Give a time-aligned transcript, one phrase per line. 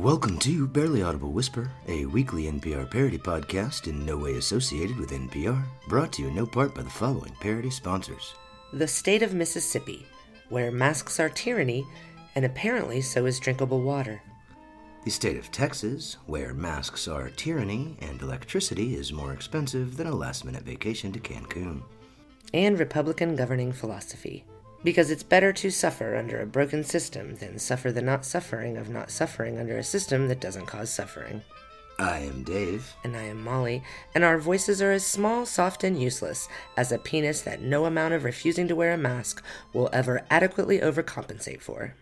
[0.00, 5.10] Welcome to Barely Audible Whisper, a weekly NPR parody podcast in no way associated with
[5.10, 8.34] NPR, brought to you in no part by the following parody sponsors.
[8.72, 10.06] The state of Mississippi,
[10.48, 11.84] where masks are tyranny,
[12.34, 14.22] and apparently so is drinkable water.
[15.04, 20.14] The state of Texas, where masks are tyranny and electricity is more expensive than a
[20.14, 21.82] last minute vacation to Cancun.
[22.54, 24.46] And Republican governing philosophy,
[24.82, 28.88] because it's better to suffer under a broken system than suffer the not suffering of
[28.88, 31.42] not suffering under a system that doesn't cause suffering.
[31.98, 32.94] I am Dave.
[33.04, 33.82] And I am Molly,
[34.14, 38.14] and our voices are as small, soft, and useless as a penis that no amount
[38.14, 39.42] of refusing to wear a mask
[39.74, 41.94] will ever adequately overcompensate for.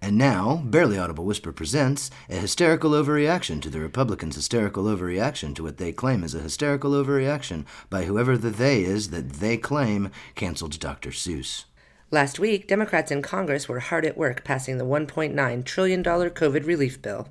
[0.00, 5.62] And now, Barely Audible Whisper presents a hysterical overreaction to the Republicans' hysterical overreaction to
[5.62, 10.10] what they claim is a hysterical overreaction by whoever the they is that they claim
[10.34, 11.10] canceled Dr.
[11.10, 11.64] Seuss.
[12.10, 17.02] Last week, Democrats in Congress were hard at work passing the $1.9 trillion COVID relief
[17.02, 17.28] bill.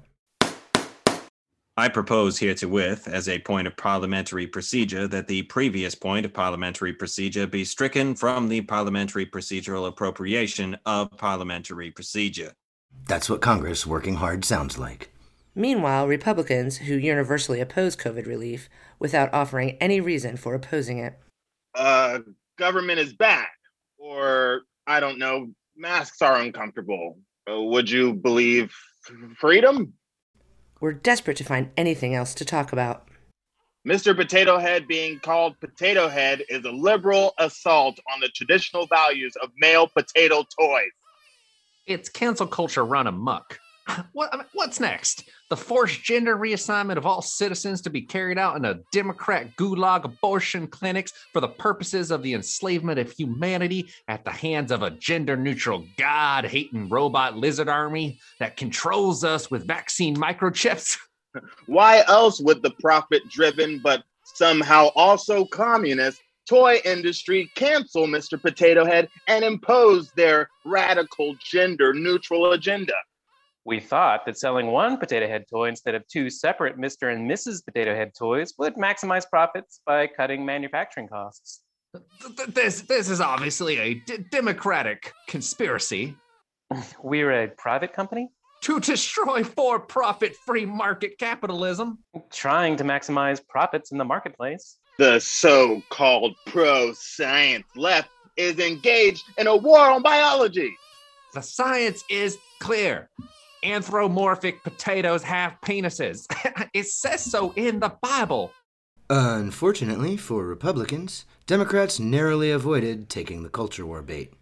[1.75, 6.93] I propose herewith, as a point of parliamentary procedure, that the previous point of parliamentary
[6.93, 12.53] procedure be stricken from the parliamentary procedural appropriation of parliamentary procedure.
[13.07, 15.09] That's what Congress working hard sounds like.
[15.55, 21.17] Meanwhile, Republicans, who universally oppose COVID relief, without offering any reason for opposing it.
[21.73, 22.19] Uh,
[22.57, 23.56] government is back,
[24.07, 27.17] or I don't know, masks are uncomfortable.
[27.49, 28.73] Uh, would you believe
[29.37, 29.93] freedom?
[30.79, 33.07] We're desperate to find anything else to talk about.
[33.87, 34.15] Mr.
[34.15, 39.49] Potato Head being called Potato Head is a liberal assault on the traditional values of
[39.59, 40.91] male potato toys.
[41.85, 43.59] It's cancel culture run amok.
[44.13, 45.29] What, I mean, what's next?
[45.49, 50.03] The forced gender reassignment of all citizens to be carried out in a Democrat gulag
[50.03, 54.91] abortion clinics for the purposes of the enslavement of humanity at the hands of a
[54.91, 60.97] gender neutral, God hating robot lizard army that controls us with vaccine microchips?
[61.67, 68.41] Why else would the profit driven, but somehow also communist, toy industry cancel Mr.
[68.41, 72.93] Potato Head and impose their radical gender neutral agenda?
[73.67, 77.13] We thought that selling one Potato Head toy instead of two separate Mr.
[77.13, 77.65] and Mrs.
[77.65, 81.61] Potato Head toys would maximize profits by cutting manufacturing costs.
[82.47, 86.15] This, this is obviously a d- democratic conspiracy
[87.03, 88.29] We're a private company
[88.61, 91.99] to destroy for profit free market capitalism.
[92.31, 94.77] trying to maximize profits in the marketplace.
[94.97, 100.75] The so called pro science left is engaged in a war on biology.
[101.33, 103.09] The science is clear.
[103.63, 106.25] Anthropomorphic potatoes have penises.
[106.73, 108.51] it says so in the Bible.
[109.09, 114.33] Unfortunately for Republicans, Democrats narrowly avoided taking the culture war bait.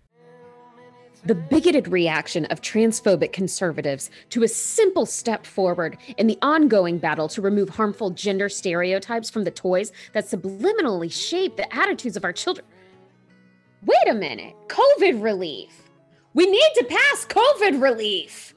[1.24, 7.28] The bigoted reaction of transphobic conservatives to a simple step forward in the ongoing battle
[7.30, 12.34] to remove harmful gender stereotypes from the toys that subliminally shape the attitudes of our
[12.34, 12.66] children.
[13.86, 15.90] Wait a minute, COVID relief.
[16.34, 18.55] We need to pass COVID relief.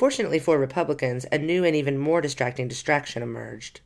[0.00, 3.82] Fortunately for Republicans, a new and even more distracting distraction emerged.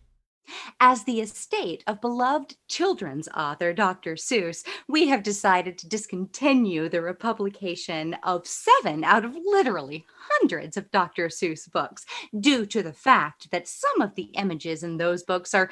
[0.78, 4.14] As the estate of beloved children's author Dr.
[4.14, 10.06] Seuss, we have decided to discontinue the republication of seven out of literally
[10.38, 11.26] hundreds of Dr.
[11.26, 12.06] Seuss books
[12.38, 15.68] due to the fact that some of the images in those books are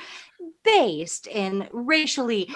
[0.65, 2.53] based in racially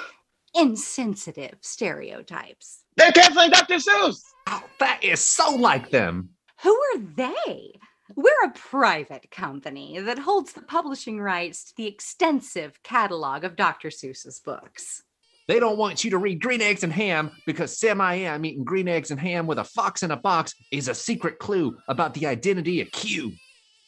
[0.57, 2.83] insensitive stereotypes.
[2.97, 3.77] They're canceling Dr.
[3.77, 4.25] Seuss!
[4.49, 6.31] Oh, that is so like them.
[6.63, 7.79] Who are they?
[8.15, 13.89] We're a private company that holds the publishing rights to the extensive catalog of Dr.
[13.89, 15.03] Seuss's books.
[15.49, 18.65] They don't want you to read Green Eggs and Ham because Sam I Am eating
[18.65, 22.15] green eggs and ham with a fox in a box is a secret clue about
[22.15, 23.33] the identity of Q.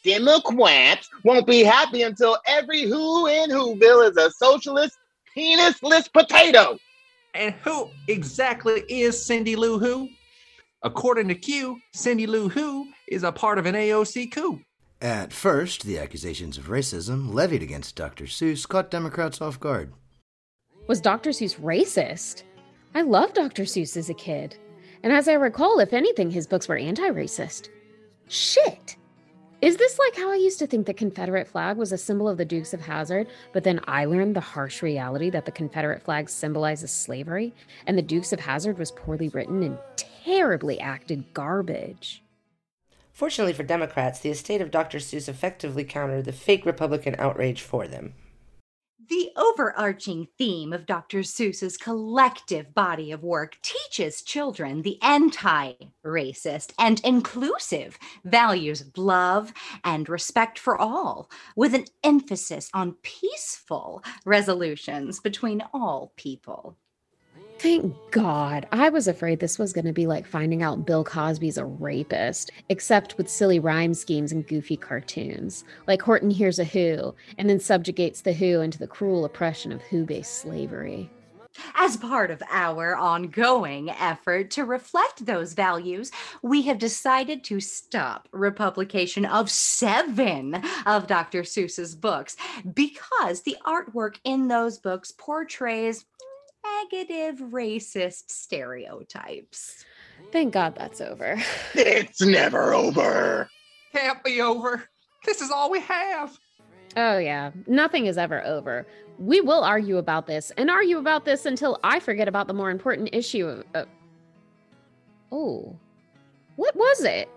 [0.05, 4.97] Democrats won't be happy until every who in Whoville is a socialist,
[5.37, 6.79] penisless potato.
[7.35, 10.09] And who exactly is Cindy Lou Who?
[10.83, 14.61] According to Q, Cindy Lou Who is a part of an AOC coup.
[15.01, 18.25] At first, the accusations of racism levied against Dr.
[18.27, 19.93] Seuss caught Democrats off guard.
[20.87, 21.31] Was Dr.
[21.31, 22.45] Seuss racist?
[22.95, 23.65] I loved Dr.
[23.65, 24.57] Seuss as a kid.
[25.03, 27.71] And as I recall, if anything, his books were anti racist.
[28.29, 28.97] Shit!
[29.61, 32.39] Is this like how I used to think the Confederate flag was a symbol of
[32.39, 36.29] the Dukes of Hazzard, but then I learned the harsh reality that the Confederate flag
[36.29, 37.53] symbolizes slavery,
[37.85, 42.23] and the Dukes of Hazzard was poorly written and terribly acted garbage?
[43.13, 44.99] Fortunately for Democrats, the estate of Dr.
[44.99, 48.15] Seuss effectively countered the fake Republican outrage for them.
[49.09, 51.21] The overarching theme of Dr.
[51.21, 55.73] Seuss's collective body of work teaches children the anti
[56.05, 64.05] racist and inclusive values of love and respect for all, with an emphasis on peaceful
[64.27, 66.77] resolutions between all people.
[67.59, 68.69] Thank God.
[68.71, 72.53] I was afraid this was going to be like finding out Bill Cosby's a rapist,
[72.69, 75.65] except with silly rhyme schemes and goofy cartoons.
[75.89, 79.83] Like Horton hears a Who and then subjugates the Who into the cruel oppression of
[79.83, 81.11] Who based slavery.
[81.75, 86.13] As part of our ongoing effort to reflect those values,
[86.43, 91.43] we have decided to stop republication of seven of Dr.
[91.43, 92.37] Seuss's books
[92.73, 96.05] because the artwork in those books portrays
[96.91, 99.85] negative racist stereotypes.
[100.33, 101.41] Thank God that's over.
[101.75, 103.49] It's never over.
[103.95, 104.85] Can't be over.
[105.25, 106.39] This is all we have.
[106.97, 107.51] Oh, yeah.
[107.67, 108.87] Nothing is ever over.
[109.19, 112.71] We will argue about this and argue about this until I forget about the more
[112.71, 113.65] important issue of.
[113.75, 113.85] Uh...
[115.31, 115.77] Oh,
[116.57, 117.29] what was it?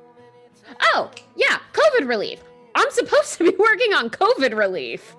[0.82, 2.44] Oh, yeah, COVID relief.
[2.76, 5.16] I'm supposed to be working on COVID relief.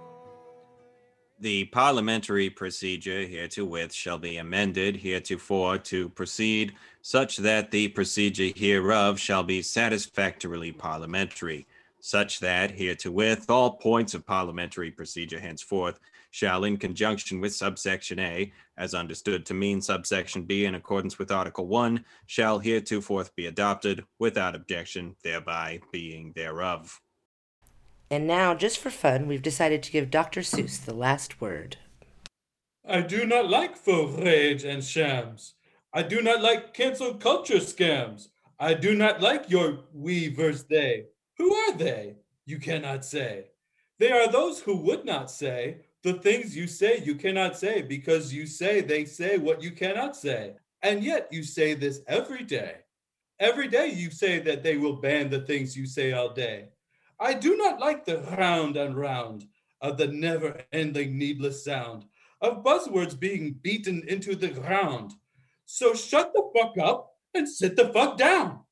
[1.42, 9.18] The parliamentary procedure herewith shall be amended heretofore to proceed such that the procedure hereof
[9.18, 11.66] shall be satisfactorily parliamentary,
[11.98, 15.98] such that herewith all points of parliamentary procedure henceforth
[16.30, 21.32] shall, in conjunction with subsection A, as understood to mean subsection B in accordance with
[21.32, 27.01] Article 1, shall heretofore be adopted without objection, thereby being thereof.
[28.12, 30.42] And now, just for fun, we've decided to give Dr.
[30.42, 31.78] Seuss the last word.
[32.86, 35.54] I do not like faux rage and shams.
[35.94, 38.28] I do not like cancel culture scams.
[38.60, 41.06] I do not like your we versus they.
[41.38, 42.16] Who are they?
[42.44, 43.46] You cannot say.
[43.98, 48.34] They are those who would not say the things you say you cannot say because
[48.34, 50.56] you say they say what you cannot say.
[50.82, 52.74] And yet you say this every day.
[53.40, 56.71] Every day you say that they will ban the things you say all day.
[57.22, 59.46] I do not like the round and round
[59.80, 62.04] of the never ending needless sound
[62.40, 65.12] of buzzwords being beaten into the ground.
[65.64, 68.64] So shut the fuck up and sit the fuck down.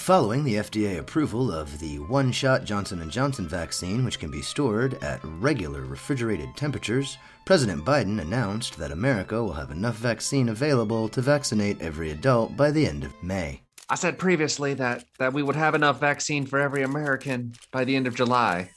[0.00, 4.94] Following the FDA approval of the one-shot Johnson & Johnson vaccine, which can be stored
[5.04, 11.20] at regular refrigerated temperatures, President Biden announced that America will have enough vaccine available to
[11.20, 13.60] vaccinate every adult by the end of May.
[13.90, 17.94] I said previously that, that we would have enough vaccine for every American by the
[17.94, 18.70] end of July.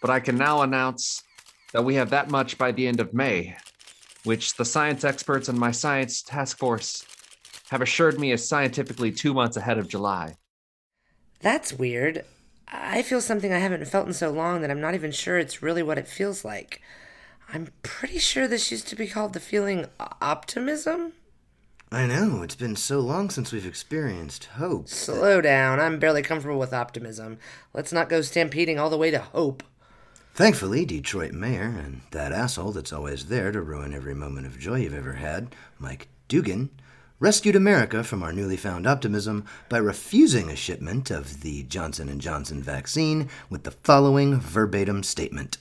[0.00, 1.22] But I can now announce
[1.74, 3.58] that we have that much by the end of May,
[4.24, 7.04] which the science experts and my science task force
[7.70, 10.34] have assured me is scientifically two months ahead of July.
[11.38, 12.24] That's weird.
[12.66, 15.62] I feel something I haven't felt in so long that I'm not even sure it's
[15.62, 16.82] really what it feels like.
[17.52, 19.86] I'm pretty sure this used to be called the feeling
[20.20, 21.12] optimism.
[21.92, 24.88] I know, it's been so long since we've experienced hope.
[24.88, 25.78] Slow down.
[25.78, 27.38] I'm barely comfortable with optimism.
[27.72, 29.62] Let's not go stampeding all the way to hope.
[30.34, 34.80] Thankfully, Detroit Mayor and that asshole that's always there to ruin every moment of joy
[34.80, 36.70] you've ever had, Mike Duggan,
[37.20, 42.20] rescued America from our newly found optimism by refusing a shipment of the Johnson &
[42.20, 45.58] Johnson vaccine with the following verbatim statement.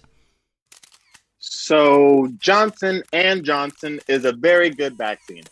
[1.40, 5.44] So Johnson and Johnson is a very good vaccine.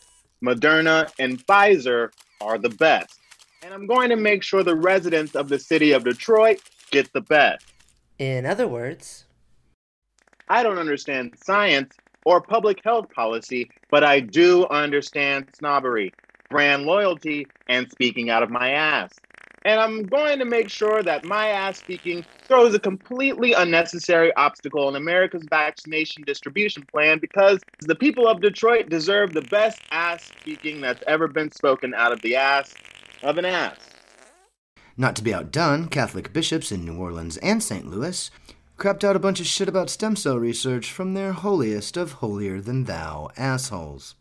[0.42, 3.20] Moderna and Pfizer are the best.
[3.64, 7.22] And I'm going to make sure the residents of the city of Detroit get the
[7.22, 7.66] best.
[8.18, 9.26] In other words,
[10.48, 11.94] I don't understand science
[12.28, 16.12] or public health policy, but I do understand snobbery,
[16.50, 19.14] brand loyalty, and speaking out of my ass.
[19.64, 24.90] And I'm going to make sure that my ass speaking throws a completely unnecessary obstacle
[24.90, 30.82] in America's vaccination distribution plan because the people of Detroit deserve the best ass speaking
[30.82, 32.76] that's ever been spoken out of the ass
[33.24, 33.78] of an ass.
[34.98, 37.88] Not to be outdone, Catholic bishops in New Orleans and St.
[37.88, 38.30] Louis
[38.78, 42.62] crapped out a bunch of shit about stem cell research from their holiest of holier
[42.62, 44.16] than thou assholes.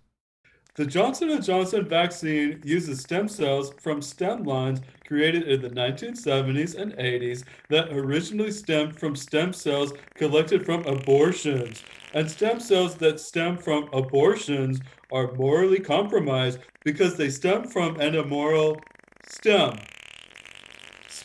[0.76, 6.74] The Johnson & Johnson vaccine uses stem cells from stem lines created in the 1970s
[6.74, 11.82] and 80s that originally stemmed from stem cells collected from abortions.
[12.12, 18.14] And stem cells that stem from abortions are morally compromised because they stem from an
[18.14, 18.78] immoral
[19.26, 19.78] stem.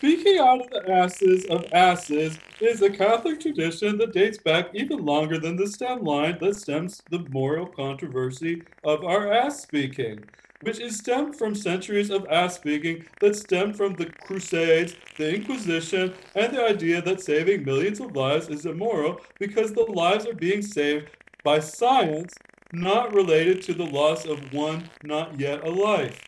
[0.02, 5.06] Speaking out of the asses of asses is a Catholic tradition that dates back even
[5.06, 10.24] longer than the stem line that stems the moral controversy of our ass speaking.
[10.62, 16.14] which is stemmed from centuries of ass speaking that stemmed from the Crusades, the Inquisition,
[16.36, 20.64] and the idea that saving millions of lives is immoral because the lives are being
[20.64, 21.10] saved
[21.44, 22.34] by science,
[22.72, 26.20] not related to the loss of one not yet alive.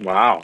[0.00, 0.42] Wow.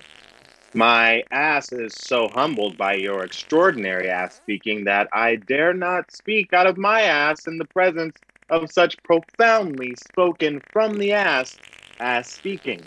[0.74, 6.54] My ass is so humbled by your extraordinary ass speaking that I dare not speak
[6.54, 8.16] out of my ass in the presence
[8.48, 11.58] of such profoundly spoken from the ass
[12.00, 12.80] ass speaking.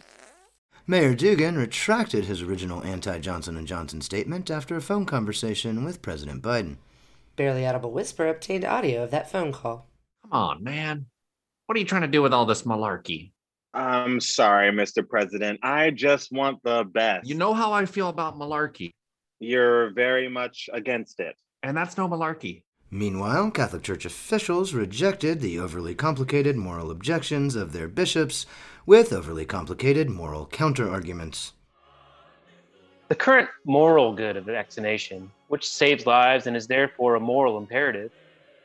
[0.88, 6.42] Mayor Duggan retracted his original anti-Johnson & Johnson statement after a phone conversation with President
[6.42, 6.78] Biden.
[7.36, 9.88] Barely Audible Whisper obtained audio of that phone call.
[10.24, 11.06] Come on, man.
[11.68, 13.32] What are you trying to do with all this malarkey?
[13.76, 15.08] I'm sorry, Mr.
[15.08, 15.60] President.
[15.62, 17.28] I just want the best.
[17.28, 18.92] You know how I feel about malarkey,
[19.40, 21.36] You're very much against it.
[21.62, 22.64] and that's no malarkey.
[22.92, 28.46] Meanwhile, Catholic Church officials rejected the overly complicated moral objections of their bishops
[28.86, 31.52] with overly complicated moral counterarguments.
[33.10, 38.12] The current moral good of vaccination, which saves lives and is therefore a moral imperative,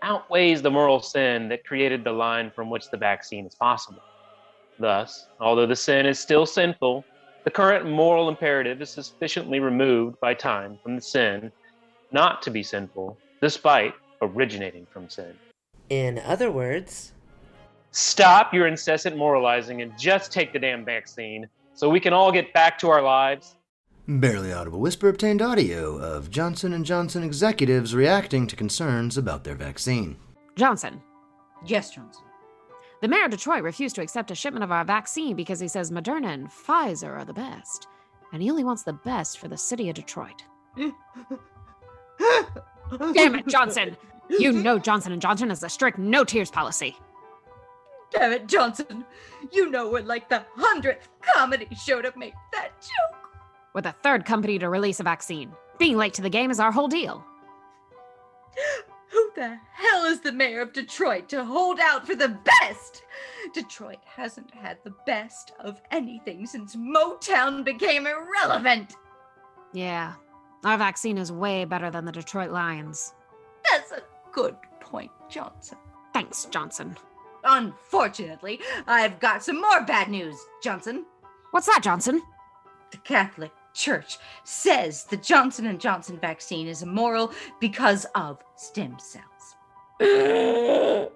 [0.02, 4.02] outweighs the moral sin that created the line from which the vaccine is possible.
[4.80, 7.04] Thus, although the sin is still sinful,
[7.44, 11.52] the current moral imperative is sufficiently removed by time from the sin
[12.12, 15.34] not to be sinful, despite originating from sin.
[15.90, 17.12] In other words,
[17.92, 22.52] Stop your incessant moralizing and just take the damn vaccine so we can all get
[22.52, 23.56] back to our lives.
[24.06, 29.56] Barely Audible Whisper obtained audio of Johnson & Johnson executives reacting to concerns about their
[29.56, 30.16] vaccine.
[30.56, 31.02] Johnson,
[31.66, 32.24] Yes, Johnson.
[33.00, 35.90] The mayor of Detroit refused to accept a shipment of our vaccine because he says
[35.90, 37.86] Moderna and Pfizer are the best.
[38.32, 40.44] And he only wants the best for the city of Detroit.
[40.76, 40.94] Damn
[43.34, 43.96] it, Johnson!
[44.28, 46.96] You know Johnson & Johnson has a strict no tears policy.
[48.12, 49.04] Damn it, Johnson.
[49.50, 53.18] You know we're like the hundredth comedy show to make that joke.
[53.74, 55.52] We're the third company to release a vaccine.
[55.78, 57.24] Being late to the game is our whole deal.
[59.10, 63.02] Who the hell is the mayor of Detroit to hold out for the best?
[63.52, 68.94] Detroit hasn't had the best of anything since Motown became irrelevant.
[69.72, 70.14] Yeah,
[70.64, 73.14] our vaccine is way better than the Detroit Lions.
[73.70, 74.02] That's a
[74.32, 75.78] good point, Johnson.
[76.12, 76.96] Thanks, Johnson.
[77.44, 81.04] Unfortunately, I've got some more bad news, Johnson.
[81.50, 82.22] What's that, Johnson?
[82.90, 89.56] The Catholic Church says the Johnson & Johnson vaccine is immoral because of stem cells.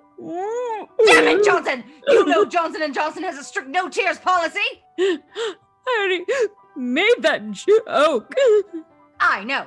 [1.06, 1.84] Damn it, Johnson!
[2.06, 4.60] You know Johnson & Johnson has a strict no tears policy.
[4.98, 5.18] I
[5.98, 6.24] already
[6.76, 8.34] made that joke.
[9.20, 9.66] I know,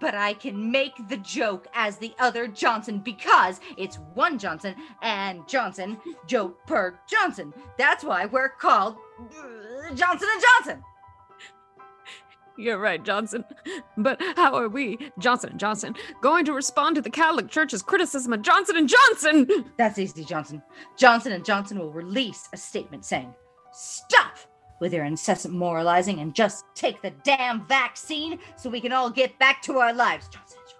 [0.00, 5.46] but I can make the joke as the other Johnson because it's one Johnson and
[5.48, 7.52] Johnson joke per Johnson.
[7.78, 8.96] That's why we're called
[9.94, 10.82] Johnson & Johnson.
[12.56, 13.44] You're right, Johnson.
[13.98, 18.32] But how are we, Johnson & Johnson, going to respond to the Catholic Church's criticism
[18.32, 19.46] of Johnson & Johnson?
[19.76, 20.62] That's easy, Johnson.
[20.96, 23.34] Johnson & Johnson will release a statement saying,
[23.72, 24.38] "Stop
[24.80, 29.38] with your incessant moralizing and just take the damn vaccine so we can all get
[29.38, 30.78] back to our lives." Johnson & Johnson.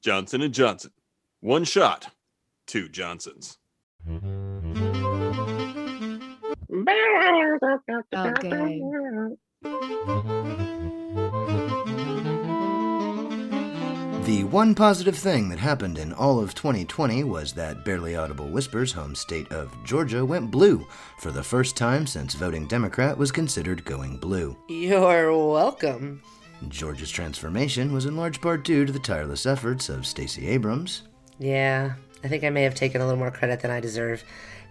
[0.00, 0.90] Johnson and Johnson.
[1.40, 2.14] One shot,
[2.66, 3.58] two Johnsons.
[8.14, 8.80] Okay.
[14.24, 18.92] The one positive thing that happened in all of 2020 was that Barely Audible Whispers'
[18.92, 20.86] home state of Georgia went blue
[21.18, 24.54] for the first time since voting Democrat was considered going blue.
[24.68, 26.20] you're welcome.
[26.68, 31.02] Georgia's transformation was in large part due to the tireless efforts of Stacey Abrams,
[31.38, 34.24] Yeah, I think I may have taken a little more credit than I deserve.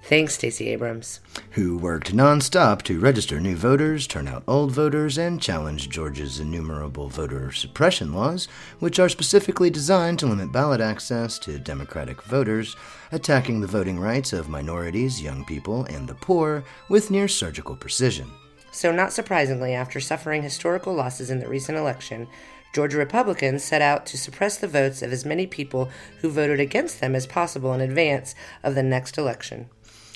[0.04, 1.20] Thanks, Stacey Abrams.
[1.52, 7.10] who worked nonstop to register new voters, turn out old voters, and challenge Georgia's innumerable
[7.10, 8.48] voter suppression laws,
[8.80, 12.78] which are specifically designed to limit ballot access to Democratic voters,
[13.12, 18.32] attacking the voting rights of minorities, young people, and the poor with near surgical precision.
[18.72, 22.28] So, not surprisingly, after suffering historical losses in the recent election,
[22.74, 25.90] Georgia Republicans set out to suppress the votes of as many people
[26.22, 29.70] who voted against them as possible in advance of the next election.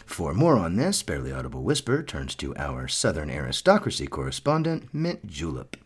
[0.05, 5.77] For more on this, Barely Audible Whisper turns to our Southern aristocracy correspondent, Mint Julep.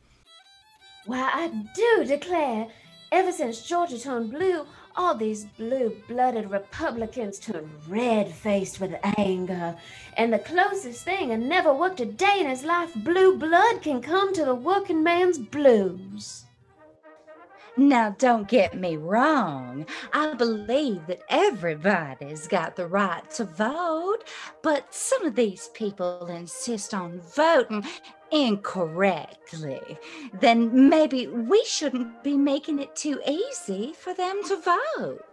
[1.06, 2.68] Why, I do declare,
[3.12, 9.76] ever since Georgia turned blue, all these blue blooded Republicans turn red faced with anger.
[10.18, 14.02] And the closest thing a never worked a day in his life blue blood can
[14.02, 16.45] come to the working man's blues.
[17.78, 19.86] Now, don't get me wrong.
[20.14, 24.24] I believe that everybody's got the right to vote,
[24.62, 27.84] but some of these people insist on voting
[28.32, 29.98] incorrectly.
[30.40, 35.26] Then maybe we shouldn't be making it too easy for them to vote.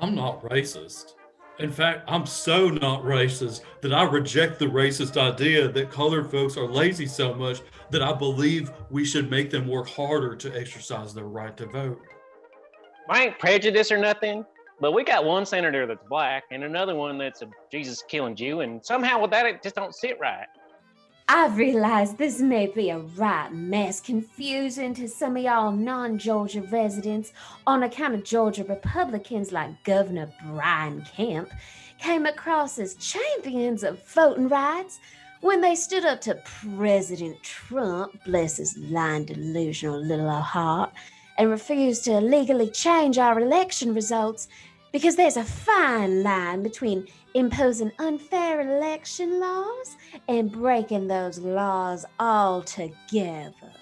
[0.00, 1.14] I'm not racist.
[1.58, 6.56] In fact, I'm so not racist that I reject the racist idea that colored folks
[6.56, 11.12] are lazy so much that I believe we should make them work harder to exercise
[11.12, 12.00] their right to vote.
[13.10, 14.44] I ain't prejudiced or nothing,
[14.80, 18.60] but we got one senator that's black and another one that's a Jesus killing Jew,
[18.60, 20.46] and somehow with that it just don't sit right.
[21.30, 26.62] I realize this may be a right mess confusing to some of y'all non Georgia
[26.62, 27.34] residents
[27.66, 31.50] on account of Georgia Republicans like Governor Brian Kemp
[31.98, 35.00] came across as champions of voting rights
[35.42, 40.92] when they stood up to President Trump, bless his lying, delusional little heart,
[41.36, 44.48] and refused to legally change our election results
[44.92, 49.96] because there's a fine line between imposing unfair election laws
[50.28, 53.72] and breaking those laws altogether.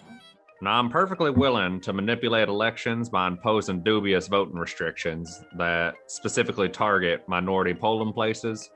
[0.62, 7.22] Now, I'm perfectly willing to manipulate elections by imposing dubious voting restrictions that specifically target
[7.28, 8.70] minority polling places.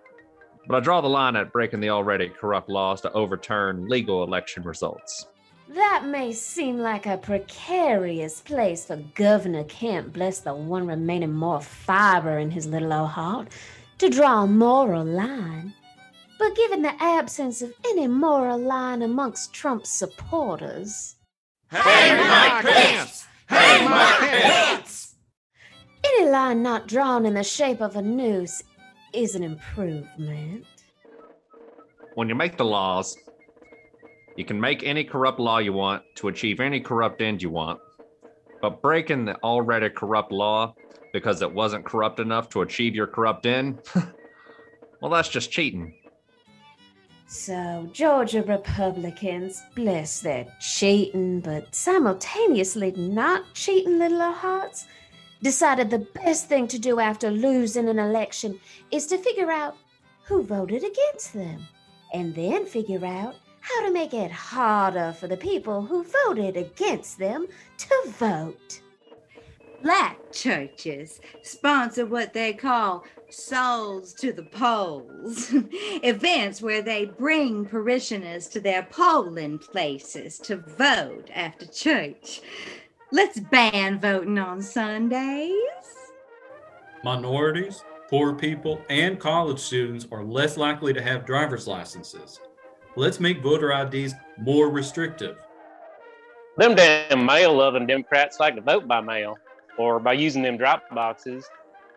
[0.69, 4.63] But I draw the line at breaking the already corrupt laws to overturn legal election
[4.63, 5.30] results.
[5.75, 11.61] That may seem like a precarious place for Governor Kemp, bless the one remaining more
[11.61, 13.49] fiber in his little old heart,
[13.99, 15.73] to draw a moral line.
[16.41, 21.15] But given the absence of any moral line amongst Trump's supporters,
[21.69, 23.29] Hang my pants!
[23.47, 25.15] Hang my pants!
[26.03, 28.61] any line not drawn in the shape of a noose
[29.12, 30.67] is an improvement.
[32.15, 33.17] When you make the laws,
[34.37, 37.81] you can make any corrupt law you want to achieve any corrupt end you want.
[38.61, 40.75] But breaking the already corrupt law
[41.13, 43.81] because it wasn't corrupt enough to achieve your corrupt end,
[45.01, 45.95] well, that's just cheating.
[47.27, 54.87] So, Georgia Republicans, bless their cheating but simultaneously not cheating little hearts,
[55.41, 58.59] decided the best thing to do after losing an election
[58.90, 59.77] is to figure out
[60.25, 61.66] who voted against them,
[62.12, 67.18] and then figure out how to make it harder for the people who voted against
[67.18, 67.46] them
[67.79, 68.81] to vote.
[69.83, 78.49] Black churches sponsor what they call Souls to the Polls events where they bring parishioners
[78.49, 82.42] to their polling places to vote after church.
[83.12, 85.55] Let's ban voting on Sundays.
[87.03, 92.40] Minorities, poor people, and college students are less likely to have driver's licenses.
[92.96, 95.38] Let's make voter IDs more restrictive.
[96.57, 99.38] Them damn mail loving Democrats like to vote by mail
[99.79, 101.48] or by using them drop boxes.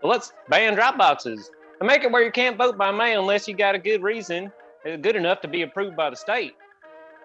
[0.01, 3.47] Well, let's ban drop boxes and make it where you can't vote by mail unless
[3.47, 4.51] you got a good reason,
[4.86, 6.53] uh, good enough to be approved by the state.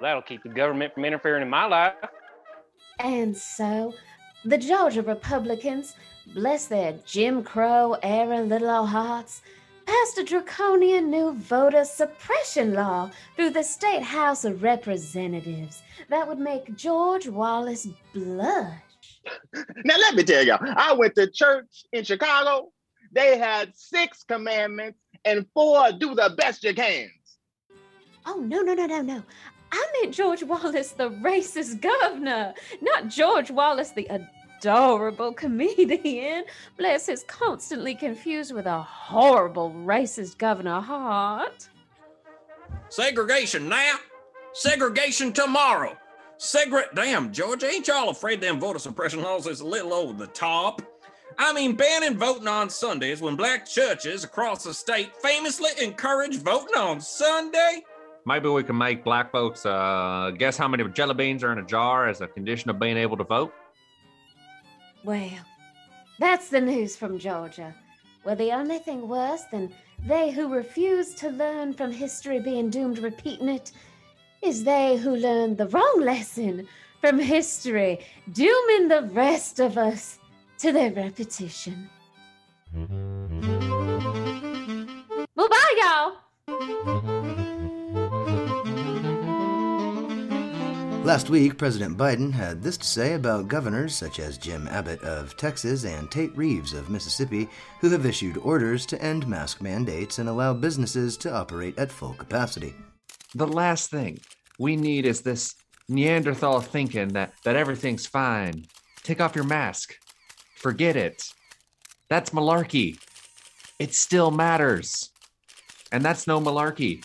[0.01, 1.95] That'll keep the government from interfering in my life.
[3.01, 3.95] And so,
[4.45, 5.95] the Georgia Republicans,
[6.35, 9.43] bless their Jim Crow era little old hearts,
[9.89, 16.39] passed a draconian new voter suppression law through the State House of Representatives that would
[16.39, 18.83] make George Wallace blush.
[19.85, 22.69] Now let me tell y'all, I went to church in Chicago.
[23.13, 27.09] They had six commandments and four do the best you can.
[28.27, 29.23] Oh, no, no, no, no, no.
[29.73, 34.07] I meant George Wallace, the racist governor, not George Wallace, the
[34.59, 36.45] adorable comedian.
[36.77, 41.69] Bless his constantly confused with a horrible racist governor heart.
[42.89, 43.97] Segregation now,
[44.53, 45.97] segregation tomorrow.
[46.39, 50.29] Segre damn, George, ain't y'all afraid them voter suppression laws is a little over the
[50.29, 50.83] top?
[51.37, 56.77] I mean, banning voting on Sundays when black churches across the state famously encourage voting
[56.77, 57.83] on Sunday?
[58.27, 61.65] Maybe we can make black folks uh, guess how many jelly beans are in a
[61.65, 63.53] jar as a condition of being able to vote.
[65.05, 65.31] Well,
[66.19, 67.75] that's the news from Georgia.
[68.25, 69.73] Well, the only thing worse than
[70.07, 73.73] they who refuse to learn from history being doomed repeating it
[74.43, 76.67] is they who learn the wrong lesson
[77.01, 78.01] from history,
[78.33, 80.19] dooming the rest of us
[80.59, 81.89] to their repetition.
[85.37, 87.18] Bye, y'all.
[91.09, 95.39] Last week, President Biden had this to say about governors such as Jim Abbott of
[95.39, 97.49] Texas and Tate Reeves of Mississippi,
[97.81, 102.13] who have issued orders to end mask mandates and allow businesses to operate at full
[102.13, 102.75] capacity.
[103.35, 104.21] The last thing
[104.59, 105.55] we need is this
[105.89, 108.67] Neanderthal thinking that, that everything's fine
[109.03, 109.97] Take off your mask.
[110.57, 111.23] Forget it.
[112.11, 112.99] That's malarkey.
[113.79, 115.09] It still matters.
[115.91, 117.03] And that's no malarkey.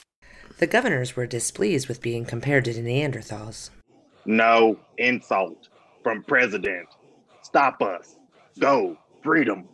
[0.59, 3.69] The governors were displeased with being compared to Neanderthals.
[4.25, 5.69] No insult
[6.03, 6.87] from president.
[7.41, 8.17] Stop us.
[8.59, 8.97] Go.
[9.21, 9.67] Freedom.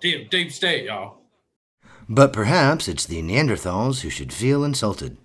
[0.00, 1.18] Deep, deep state, y'all.
[2.08, 5.18] But perhaps it's the Neanderthals who should feel insulted.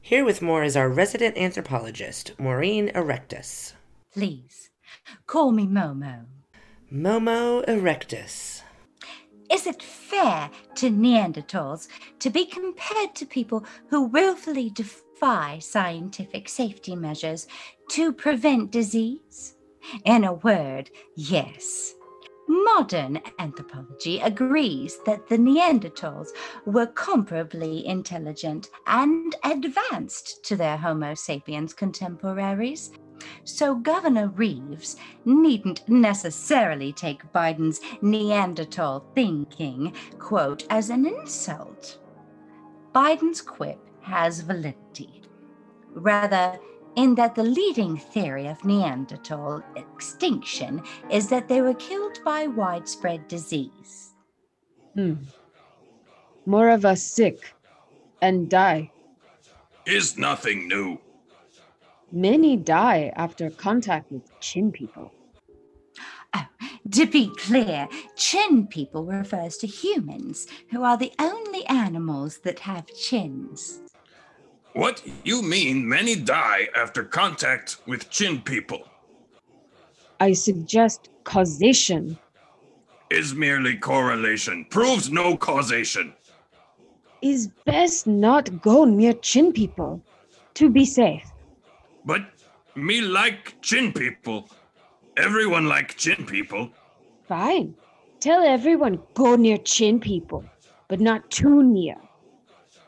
[0.00, 3.72] Here with more is our resident anthropologist, Maureen Erectus.
[4.12, 4.70] Please,
[5.26, 6.26] call me Momo.
[6.92, 8.62] Momo Erectus.
[9.50, 14.70] Is it fair to Neanderthals to be compared to people who willfully
[15.14, 17.46] defy scientific safety measures
[17.88, 19.54] to prevent disease?
[20.04, 21.94] In a word, yes.
[22.48, 26.28] Modern anthropology agrees that the Neanderthals
[26.66, 32.90] were comparably intelligent and advanced to their Homo sapiens contemporaries.
[33.44, 41.98] So Governor Reeves needn't necessarily take Biden's Neanderthal thinking, quote, as an insult.
[42.92, 45.22] Biden's quip has validity.
[45.94, 46.58] Rather,
[46.96, 53.26] in that the leading theory of Neanderthal extinction is that they were killed by widespread
[53.28, 54.14] disease.
[54.94, 55.14] Hmm.
[56.46, 57.54] More of us sick
[58.22, 58.90] and die.
[59.86, 61.00] Is nothing new.
[62.12, 65.10] Many die after contact with chin people.
[66.34, 66.46] Oh,
[66.92, 72.86] to be clear, chin people refers to humans, who are the only animals that have
[72.94, 73.83] chins.
[74.74, 78.88] What you mean many die after contact with chin people?
[80.18, 82.18] I suggest causation.
[83.08, 86.12] Is merely correlation, proves no causation.
[87.22, 90.02] Is best not go near chin people
[90.54, 91.30] to be safe.
[92.04, 92.22] But
[92.74, 94.48] me like chin people.
[95.16, 96.70] Everyone like chin people.
[97.28, 97.76] Fine.
[98.18, 100.44] Tell everyone go near chin people,
[100.88, 101.94] but not too near.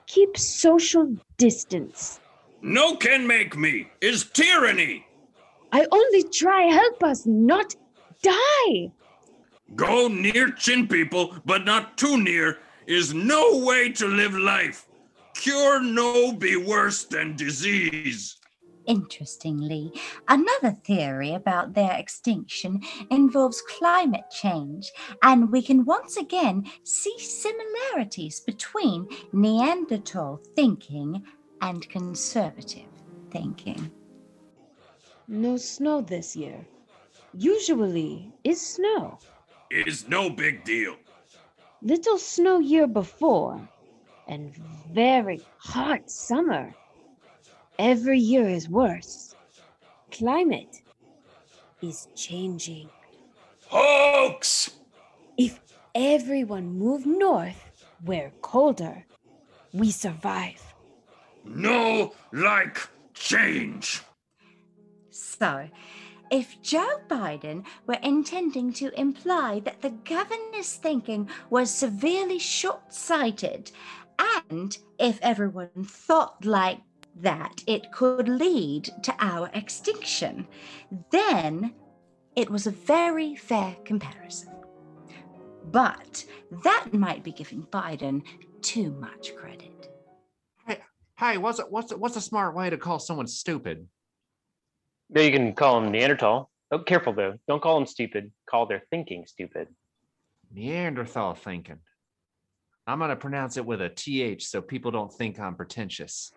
[0.06, 2.20] Keep social distance.
[2.62, 5.06] No can make me is tyranny.
[5.72, 7.74] I only try help us not
[8.22, 8.92] die.
[9.74, 14.86] Go near chin people, but not too near, is no way to live life.
[15.34, 18.36] Cure no be worse than disease.
[18.86, 19.92] Interestingly,
[20.28, 28.40] another theory about their extinction involves climate change, and we can once again see similarities
[28.40, 31.24] between Neanderthal thinking
[31.60, 32.88] and conservative
[33.30, 33.90] thinking.
[35.26, 36.64] No snow this year.
[37.34, 39.18] Usually is snow.
[39.70, 40.94] It is no big deal.
[41.82, 43.68] Little snow year before,
[44.28, 44.54] and
[44.92, 46.74] very hot summer.
[47.78, 49.34] Every year is worse.
[50.10, 50.82] Climate
[51.82, 52.88] is changing.
[53.68, 54.70] Hoax!
[55.36, 55.60] If
[55.94, 57.70] everyone move north,
[58.04, 59.04] where colder,
[59.72, 60.62] we survive.
[61.44, 62.78] No like
[63.12, 64.02] change.
[65.10, 65.68] So,
[66.30, 73.70] if Joe Biden were intending to imply that the governor's thinking was severely short sighted,
[74.50, 76.80] and if everyone thought like
[77.20, 80.46] that it could lead to our extinction,
[81.10, 81.74] then
[82.34, 84.52] it was a very fair comparison.
[85.70, 86.24] But
[86.64, 88.22] that might be giving Biden
[88.62, 89.88] too much credit.
[90.66, 90.78] Hey,
[91.18, 93.88] hey, what's a, what's a, what's a smart way to call someone stupid?
[95.10, 96.50] There you can call them Neanderthal.
[96.70, 97.38] Oh, careful though.
[97.48, 98.32] Don't call them stupid.
[98.48, 99.68] Call their thinking stupid.
[100.52, 101.78] Neanderthal thinking.
[102.86, 106.32] I'm gonna pronounce it with a th so people don't think I'm pretentious.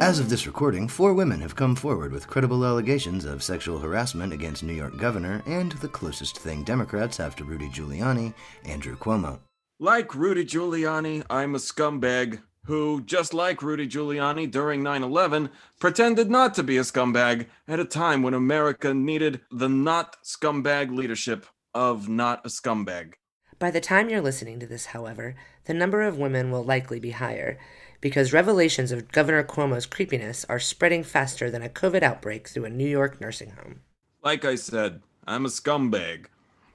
[0.00, 4.32] As of this recording, four women have come forward with credible allegations of sexual harassment
[4.32, 8.34] against New York Governor and the closest thing Democrats have to Rudy Giuliani,
[8.66, 9.38] Andrew Cuomo.
[9.80, 16.30] Like Rudy Giuliani, I'm a scumbag who, just like Rudy Giuliani during 9 11, pretended
[16.30, 21.46] not to be a scumbag at a time when America needed the not scumbag leadership
[21.74, 23.14] of not a scumbag.
[23.58, 25.34] By the time you're listening to this, however,
[25.64, 27.58] the number of women will likely be higher
[28.00, 32.70] because revelations of Governor Cuomo's creepiness are spreading faster than a COVID outbreak through a
[32.70, 33.80] New York nursing home.
[34.22, 36.26] Like I said, I'm a scumbag.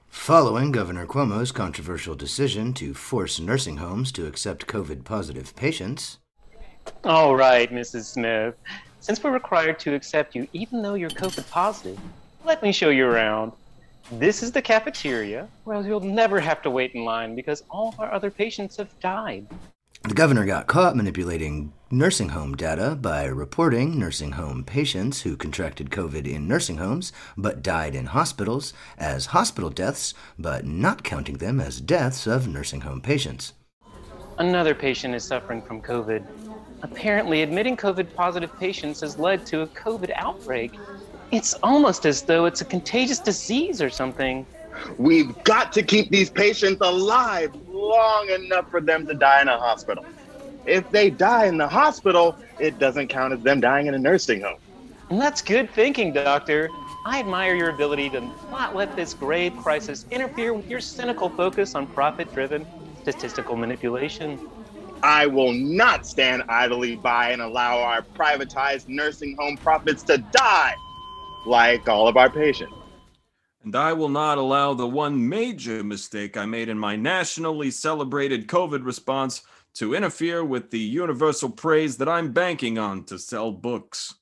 [0.08, 6.18] Following Governor Cuomo's controversial decision to force nursing homes to accept COVID positive patients.
[7.04, 8.06] All right, Mrs.
[8.06, 8.56] Smith.
[8.98, 11.98] Since we're required to accept you even though you're COVID positive,
[12.44, 13.52] let me show you around.
[14.12, 18.00] This is the cafeteria, where you'll never have to wait in line because all of
[18.00, 19.46] our other patients have died.
[20.02, 25.90] The governor got caught manipulating nursing home data by reporting nursing home patients who contracted
[25.90, 31.60] COVID in nursing homes but died in hospitals as hospital deaths, but not counting them
[31.60, 33.52] as deaths of nursing home patients.
[34.38, 36.26] Another patient is suffering from COVID.
[36.82, 40.72] Apparently, admitting COVID positive patients has led to a COVID outbreak.
[41.32, 44.44] It's almost as though it's a contagious disease or something.
[44.98, 49.56] We've got to keep these patients alive long enough for them to die in a
[49.56, 50.04] hospital.
[50.66, 54.40] If they die in the hospital, it doesn't count as them dying in a nursing
[54.40, 54.58] home.
[55.08, 56.68] And that's good thinking, Doctor.
[57.06, 61.74] I admire your ability to not let this grave crisis interfere with your cynical focus
[61.74, 62.66] on profit driven
[63.02, 64.38] statistical manipulation.
[65.02, 70.74] I will not stand idly by and allow our privatized nursing home profits to die
[71.46, 72.74] like all of our patients.
[73.62, 78.46] And I will not allow the one major mistake I made in my nationally celebrated
[78.46, 79.42] COVID response
[79.74, 84.14] to interfere with the universal praise that I'm banking on to sell books.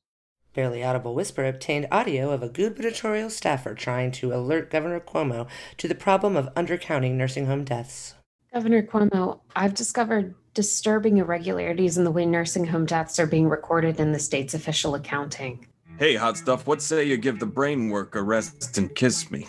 [0.55, 5.87] Barely Audible Whisper obtained audio of a gubernatorial staffer trying to alert Governor Cuomo to
[5.87, 8.15] the problem of undercounting nursing home deaths.
[8.53, 14.01] Governor Cuomo, I've discovered disturbing irregularities in the way nursing home deaths are being recorded
[14.01, 15.67] in the state's official accounting.
[15.99, 19.49] Hey, hot stuff, what say you give the brain work a rest and kiss me?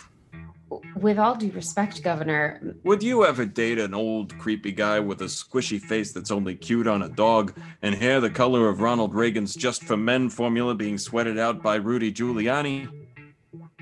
[0.96, 5.26] With all due respect, Governor, Would you ever date an old, creepy guy with a
[5.26, 9.54] squishy face that's only cute on a dog and hair the color of Ronald Reagan's
[9.54, 12.90] Just for Men formula being sweated out by Rudy Giuliani?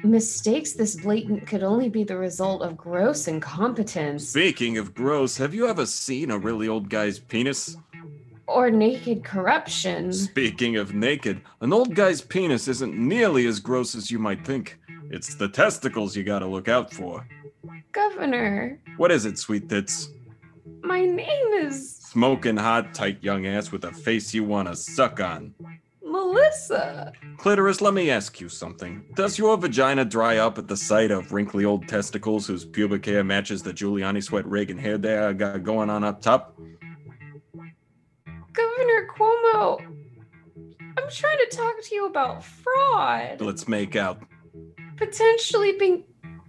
[0.04, 5.54] mistakes this blatant could only be the result of gross incompetence Speaking of gross, have
[5.54, 7.78] you ever seen a really old guy's penis?
[8.48, 10.12] Or naked corruption.
[10.14, 14.80] Speaking of naked, an old guy's penis isn't nearly as gross as you might think.
[15.10, 17.28] It's the testicles you gotta look out for.
[17.92, 20.10] Governor, What is it, sweet tits?
[20.84, 25.54] my name is Smoking hot, tight young ass with a face you wanna suck on.
[26.04, 27.12] Melissa.
[27.38, 29.04] Clitoris, let me ask you something.
[29.16, 33.24] Does your vagina dry up at the sight of wrinkly old testicles whose pubic hair
[33.24, 36.58] matches the Giuliani sweat Reagan hair they got going on up top?
[38.58, 39.80] Governor Cuomo,
[40.98, 44.24] I'm trying to talk to you about fraud Let's make out.
[44.96, 46.04] potentially being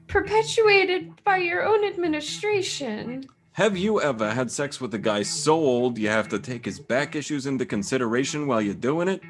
[0.07, 3.27] perpetuated by your own administration.
[3.53, 6.81] Have you ever had sex with a guy so old you have to take his
[6.81, 9.21] back issues into consideration while you're doing it?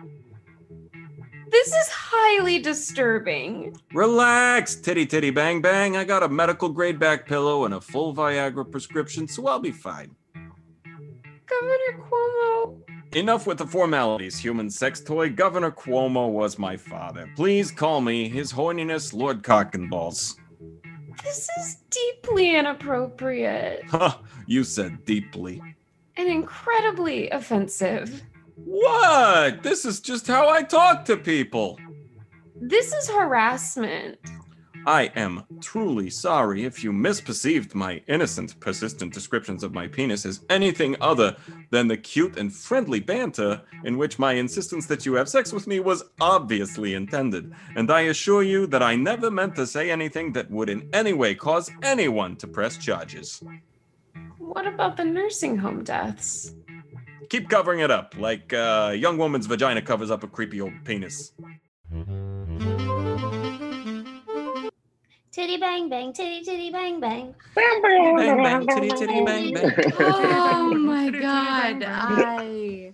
[1.50, 3.76] This is highly disturbing.
[3.92, 5.96] Relax, titty titty bang bang.
[5.96, 9.72] I got a medical grade back pillow and a full Viagra prescription, so I'll be
[9.72, 10.14] fine.
[11.50, 12.80] Governor Cuomo,
[13.14, 15.30] Enough with the formalities, human sex toy.
[15.30, 17.28] Governor Cuomo was my father.
[17.36, 20.36] Please call me His Horniness Lord Cock and Balls.
[21.24, 25.62] this is deeply inappropriate Huh, you said deeply.
[26.16, 28.22] and incredibly offensive.
[28.56, 29.62] What?
[29.62, 31.78] This is just how I talk to people.
[32.60, 34.18] This is harassment.
[34.88, 40.40] I am truly sorry if you misperceived my innocent, persistent descriptions of my penis as
[40.48, 41.36] anything other
[41.68, 45.66] than the cute and friendly banter in which my insistence that you have sex with
[45.66, 47.52] me was obviously intended.
[47.76, 51.12] And I assure you that I never meant to say anything that would in any
[51.12, 53.42] way cause anyone to press charges.
[54.38, 56.54] What about the nursing home deaths?
[57.28, 60.82] Keep covering it up, like uh, a young woman's vagina covers up a creepy old
[60.86, 61.34] penis.
[65.38, 67.32] Titty bang bang, titty titty bang bang.
[67.54, 69.92] Bang bang, bang, bang titty titty bang bang.
[70.00, 71.84] Oh my god.
[71.86, 72.90] I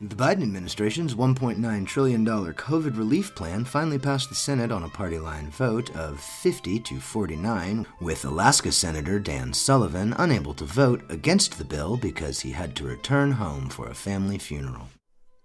[0.00, 5.20] The Biden administration's $1.9 trillion COVID relief plan finally passed the Senate on a party
[5.20, 11.56] line vote of 50 to 49, with Alaska Senator Dan Sullivan unable to vote against
[11.56, 14.88] the bill because he had to return home for a family funeral.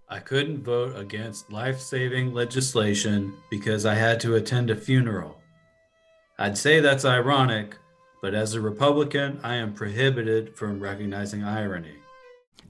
[0.10, 5.42] I couldn't vote against life saving legislation because I had to attend a funeral.
[6.40, 7.76] I'd say that's ironic,
[8.22, 11.96] but as a Republican, I am prohibited from recognizing irony.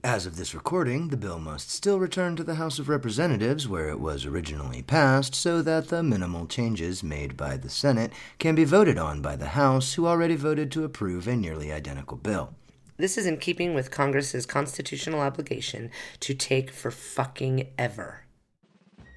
[0.02, 3.88] As of this recording, the bill must still return to the House of Representatives where
[3.88, 8.64] it was originally passed so that the minimal changes made by the Senate can be
[8.64, 12.54] voted on by the House, who already voted to approve a nearly identical bill.
[12.98, 18.24] This is in keeping with Congress's constitutional obligation to take for fucking ever.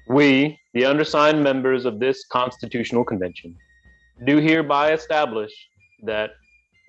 [0.06, 3.56] We, the undersigned members of this Constitutional Convention,
[4.24, 5.50] do hereby establish
[6.04, 6.30] that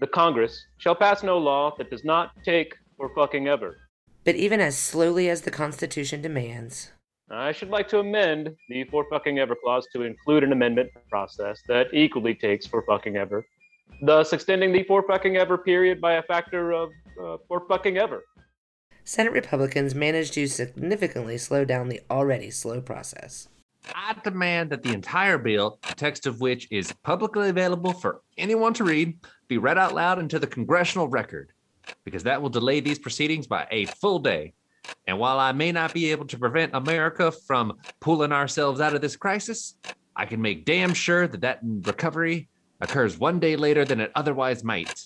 [0.01, 3.75] the Congress shall pass no law that does not take for fucking ever.
[4.23, 6.91] But even as slowly as the Constitution demands,
[7.31, 11.59] I should like to amend the for fucking ever clause to include an amendment process
[11.67, 13.43] that equally takes for fucking ever,
[14.07, 16.89] thus extending the for fucking ever period by a factor of
[17.21, 18.23] uh, for fucking ever.
[19.05, 23.49] Senate Republicans managed to significantly slow down the already slow process.
[23.93, 28.73] I demand that the entire bill, the text of which is publicly available for anyone
[28.75, 29.17] to read,
[29.49, 31.51] be read out loud into the congressional record,
[32.05, 34.53] because that will delay these proceedings by a full day.
[35.07, 39.01] And while I may not be able to prevent America from pulling ourselves out of
[39.01, 39.75] this crisis,
[40.15, 42.47] I can make damn sure that that recovery
[42.83, 45.05] occurs one day later than it otherwise might.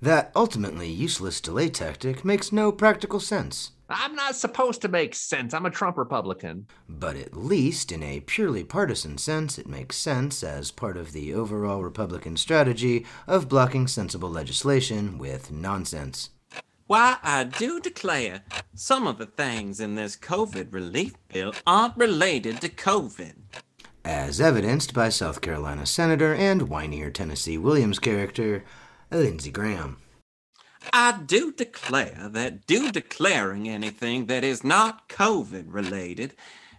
[0.00, 3.70] That ultimately useless delay tactic makes no practical sense.
[3.88, 5.52] I'm not supposed to make sense.
[5.52, 6.66] I'm a Trump Republican.
[6.88, 11.34] But at least in a purely partisan sense, it makes sense as part of the
[11.34, 16.30] overall Republican strategy of blocking sensible legislation with nonsense.
[16.86, 18.42] Why, I do declare,
[18.74, 23.34] some of the things in this COVID relief bill aren't related to COVID.
[24.04, 28.64] As evidenced by South Carolina Senator and whinier Tennessee Williams character,
[29.12, 29.98] Lindsey Graham.
[30.92, 36.34] I do declare that do declaring anything that is not COVID related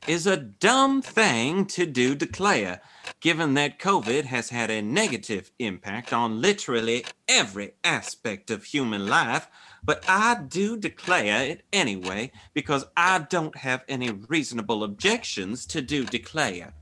[0.05, 2.81] is a dumb thing to do declare,
[3.21, 9.47] given that COVID has had a negative impact on literally every aspect of human life.
[9.81, 16.03] But I do declare it anyway because I don't have any reasonable objections to do
[16.03, 16.73] declare.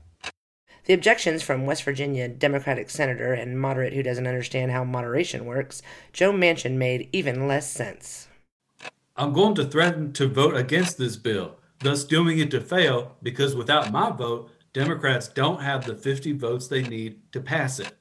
[0.84, 5.80] The objections from West Virginia Democratic Senator and moderate who doesn't understand how moderation works,
[6.12, 8.26] Joe Manchin, made even less sense.
[9.16, 13.54] I'm going to threaten to vote against this bill, thus dooming it to fail because
[13.54, 17.92] without my vote, Democrats don't have the 50 votes they need to pass it.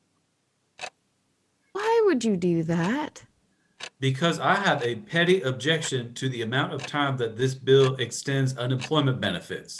[1.73, 3.23] Why would you do that?
[3.99, 8.57] Because I have a petty objection to the amount of time that this bill extends
[8.57, 9.79] unemployment benefits.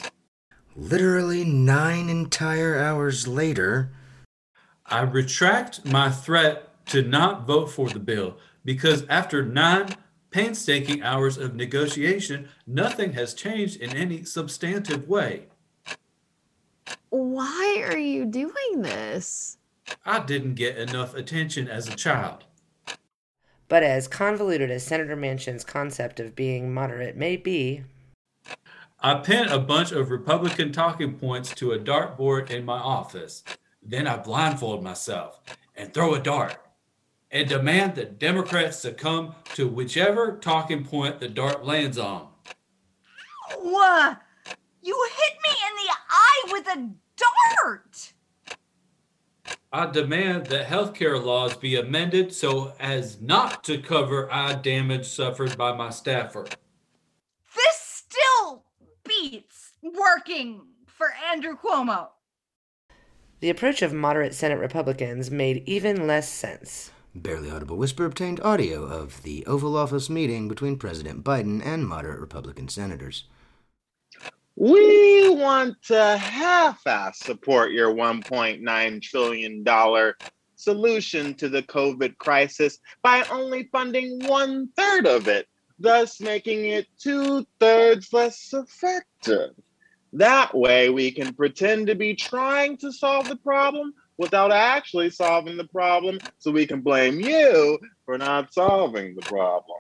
[0.76, 3.92] Literally nine entire hours later,
[4.86, 9.96] I retract my threat to not vote for the bill because after nine
[10.30, 15.48] painstaking hours of negotiation, nothing has changed in any substantive way.
[17.10, 19.58] Why are you doing this?
[20.06, 22.46] I didn't get enough attention as a child.
[23.68, 27.84] But as convoluted as Senator Manchin's concept of being moderate may be,
[29.04, 33.44] I pin a bunch of Republican talking points to a dartboard in my office.
[33.82, 35.40] Then I blindfold myself
[35.76, 36.58] and throw a dart
[37.32, 42.28] and demand that Democrats succumb to whichever talking point the dart lands on.
[43.52, 43.76] Ow!
[43.76, 44.16] Uh,
[44.84, 48.14] you hit me in the eye with a dart!
[49.74, 55.58] I demand that healthcare laws be amended so as not to cover eye damage suffered
[55.58, 56.46] by my staffer.
[57.56, 58.66] This still
[59.04, 62.10] beats working for Andrew Cuomo.
[63.40, 66.92] the approach of moderate Senate Republicans made even less sense.
[67.16, 72.20] Barely Audible Whisper obtained audio of the Oval Office meeting between President Biden and moderate
[72.20, 73.26] Republican senators.
[74.56, 79.66] We want to half ass support your $1.9 trillion
[80.56, 85.48] solution to the COVID crisis by only funding one third of it,
[85.80, 89.52] thus making it two thirds less effective.
[90.14, 95.58] That way, we can pretend to be trying to solve the problem without actually solving
[95.58, 99.80] the problem, so we can blame you for not solving the problem.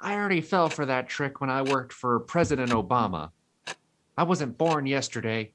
[0.00, 3.30] I already fell for that trick when I worked for President Obama.
[4.16, 5.52] I wasn't born yesterday.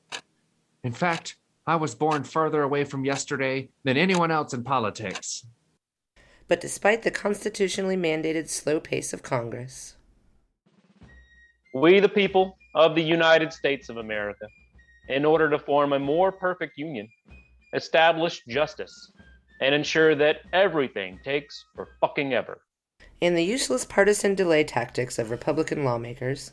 [0.83, 5.45] In fact, I was born further away from yesterday than anyone else in politics.
[6.47, 9.95] But despite the constitutionally mandated slow pace of Congress,
[11.73, 14.45] We, the people of the United States of America,
[15.07, 17.07] in order to form a more perfect union,
[17.73, 19.11] establish justice
[19.61, 22.61] and ensure that everything takes for fucking ever.
[23.21, 26.51] in the useless partisan delay tactics of Republican lawmakers,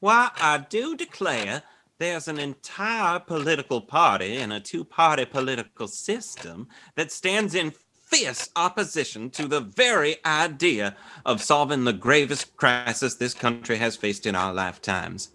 [0.00, 1.62] Why, I do declare
[1.98, 7.72] there's an entire political party and a two party political system that stands in
[8.08, 14.24] fierce opposition to the very idea of solving the gravest crisis this country has faced
[14.24, 15.30] in our lifetimes.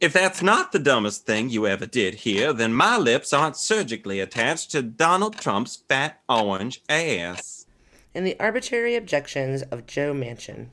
[0.00, 4.20] If that's not the dumbest thing you ever did here, then my lips aren't surgically
[4.20, 7.66] attached to Donald Trump's fat orange ass.
[8.14, 10.68] and the arbitrary objections of Joe Manchin.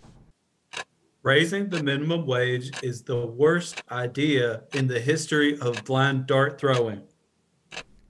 [1.24, 7.02] Raising the minimum wage is the worst idea in the history of blind dart throwing.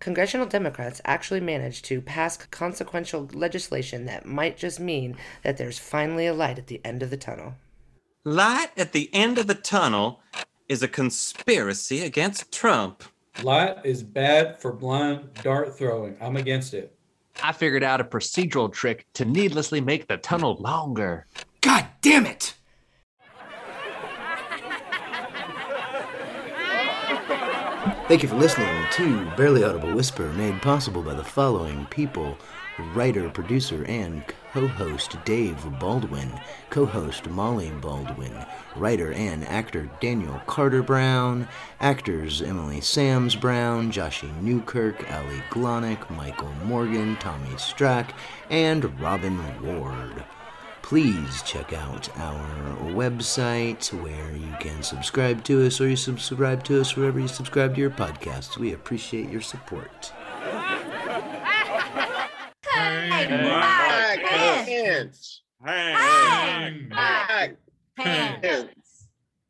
[0.04, 6.28] Congressional Democrats actually managed to pass consequential legislation that might just mean that there's finally
[6.28, 7.56] a light at the end of the tunnel.
[8.26, 10.20] Light at the end of the tunnel
[10.68, 13.06] is a conspiracy against Trump.
[13.44, 16.18] Light is bad for blind dart throwing.
[16.20, 16.94] I'm against it.
[17.42, 21.28] I figured out a procedural trick to needlessly make the tunnel longer.
[21.62, 22.56] God damn it!
[28.10, 32.38] Thank you for listening to Barely Audible Whisper, made possible by the following people
[32.94, 36.30] writer, producer, and co host Dave Baldwin,
[36.70, 38.36] co host Molly Baldwin,
[38.76, 41.48] writer and actor Daniel Carter Brown,
[41.80, 48.10] actors Emily Sams Brown, Joshie Newkirk, Ali Glonick, Michael Morgan, Tommy Strack,
[48.50, 50.26] and Robin Ward
[50.84, 56.80] please check out our website where you can subscribe to us or you subscribe to
[56.80, 58.58] us wherever you subscribe to your podcasts.
[58.58, 60.12] We appreciate your support.
[62.72, 65.42] Hey, Back my hands.
[65.66, 67.56] Hey, Back
[67.98, 68.83] hands.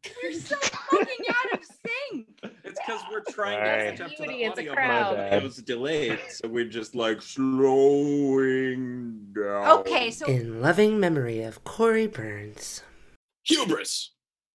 [0.05, 0.17] Hands.
[0.23, 2.27] You're so fucking out of sync.
[2.65, 3.91] It's because we're trying Sorry.
[3.91, 5.15] to catch up to the it's a audio, crowd.
[5.17, 9.79] but it was delayed, so we're just like slowing down.
[9.79, 12.81] Okay, so In loving memory of Corey Burns.
[13.43, 14.12] Hubris!